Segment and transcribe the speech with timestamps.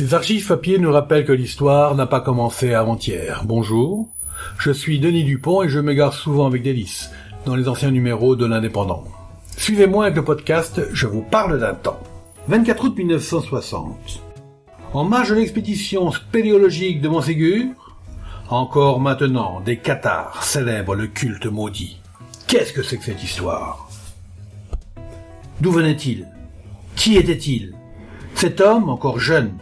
[0.00, 3.42] Les archives papier nous rappellent que l'histoire n'a pas commencé avant-hier.
[3.44, 4.08] Bonjour,
[4.58, 7.10] je suis Denis Dupont et je m'égare souvent avec délice
[7.44, 9.04] dans les anciens numéros de l'Indépendant.
[9.58, 12.00] Suivez-moi avec le podcast Je vous parle d'un temps.
[12.48, 14.22] 24 août 1960.
[14.94, 17.66] En marge de l'expédition spéléologique de Montségur,
[18.48, 22.00] encore maintenant, des cathares célèbrent le culte maudit.
[22.46, 23.90] Qu'est-ce que c'est que cette histoire?
[25.60, 26.28] D'où venait-il?
[26.96, 27.74] Qui était-il?
[28.34, 29.52] Cet homme, encore jeune,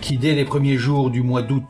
[0.00, 1.68] qui dès les premiers jours du mois d'août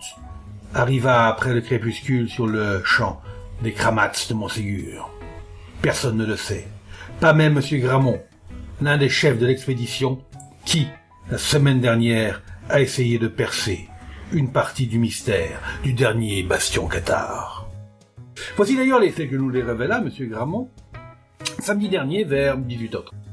[0.74, 3.20] arriva après le crépuscule sur le champ
[3.62, 5.10] des Kramats de Montségur.
[5.82, 6.68] Personne ne le sait,
[7.20, 7.80] pas même M.
[7.80, 8.20] Gramont,
[8.80, 10.22] l'un des chefs de l'expédition,
[10.64, 10.86] qui,
[11.30, 13.88] la semaine dernière, a essayé de percer
[14.32, 17.68] une partie du mystère du dernier bastion cathare.
[18.56, 20.10] Voici d'ailleurs les faits que nous les révéla M.
[20.28, 20.70] Gramont
[21.58, 23.29] samedi dernier vers 18h30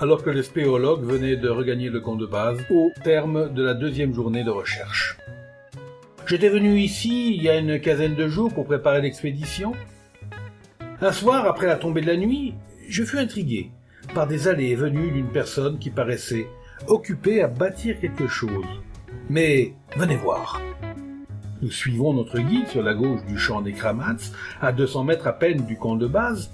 [0.00, 3.74] alors que le spéologue venait de regagner le camp de base au terme de la
[3.74, 5.18] deuxième journée de recherche.
[6.26, 9.72] J'étais venu ici il y a une quinzaine de jours pour préparer l'expédition.
[11.00, 12.54] Un soir, après la tombée de la nuit,
[12.88, 13.70] je fus intrigué
[14.14, 16.46] par des allées et venues d'une personne qui paraissait
[16.88, 18.64] occupée à bâtir quelque chose.
[19.28, 20.60] Mais venez voir.
[21.60, 25.32] Nous suivons notre guide sur la gauche du champ des Kramats, à 200 mètres à
[25.32, 26.50] peine du camp de base,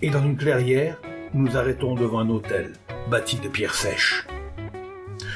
[0.00, 1.00] et dans une clairière,
[1.34, 2.72] nous arrêtons devant un hôtel
[3.10, 4.26] bâti de pierres sèches.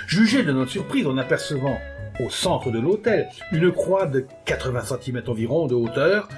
[0.07, 1.79] Jugez de notre surprise en apercevant
[2.25, 6.29] au centre de l'hôtel une croix de 80 cm environ de hauteur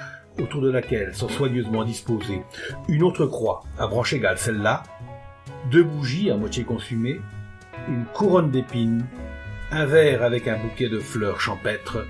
[0.41, 2.43] autour de laquelle sont soigneusement disposées
[2.89, 4.83] une autre croix à branche égale celle-là,
[5.71, 7.21] deux bougies à moitié consumées,
[7.89, 9.05] une couronne d'épines,
[9.71, 12.07] un verre avec un bouquet de fleurs champêtres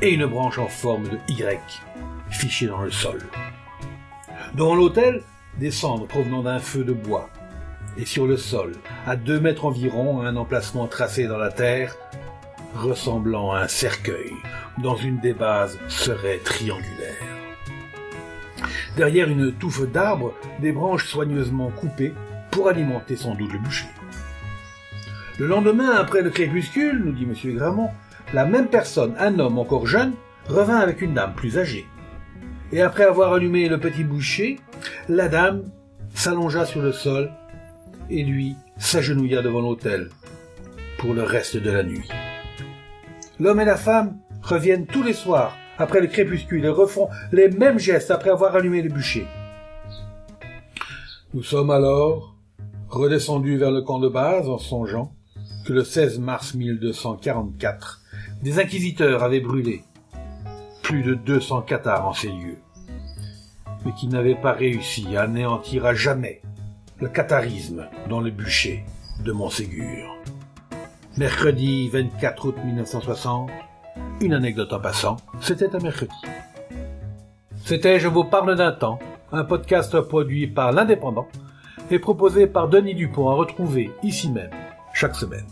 [0.00, 1.82] et une branche en forme de Y
[2.30, 3.20] fichée dans le sol.
[4.54, 5.22] Devant l'hôtel,
[5.58, 7.30] des cendres provenant d'un feu de bois.
[7.98, 8.72] Et sur le sol,
[9.06, 11.96] à deux mètres environ, un emplacement tracé dans la terre,
[12.74, 14.32] ressemblant à un cercueil,
[14.78, 17.14] dont une des bases serait triangulaire.
[18.96, 22.12] Derrière une touffe d'arbres, des branches soigneusement coupées
[22.50, 23.88] pour alimenter sans doute le bûcher.
[25.38, 27.56] Le lendemain, après le crépuscule, nous dit M.
[27.56, 27.90] Gramont,
[28.32, 30.14] la même personne, un homme encore jeune,
[30.48, 31.86] revint avec une dame plus âgée.
[32.72, 34.58] Et après avoir allumé le petit boucher,
[35.08, 35.70] la dame
[36.14, 37.30] s'allongea sur le sol
[38.10, 40.08] et lui s'agenouilla devant l'autel
[40.98, 42.08] pour le reste de la nuit.
[43.38, 47.78] L'homme et la femme reviennent tous les soirs après le crépuscule et refont les mêmes
[47.78, 49.26] gestes après avoir allumé le bûcher.
[51.34, 52.34] Nous sommes alors
[52.88, 55.12] redescendus vers le camp de base en songeant
[55.66, 58.02] que le 16 mars 1244,
[58.42, 59.82] des inquisiteurs avaient brûlé
[60.82, 62.58] plus de 200 cathares en ces lieux
[63.86, 66.42] mais qui n'avait pas réussi à anéantir à jamais
[66.98, 68.84] le catharisme dans le bûcher
[69.24, 70.16] de Montségur.
[71.16, 73.48] Mercredi 24 août 1960,
[74.20, 76.16] une anecdote en passant, c'était un mercredi.
[77.64, 78.98] C'était Je vous parle d'un temps,
[79.30, 81.28] un podcast produit par l'Indépendant
[81.88, 84.50] et proposé par Denis Dupont à retrouver ici même
[84.94, 85.46] chaque semaine.